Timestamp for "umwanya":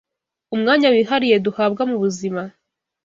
0.55-0.87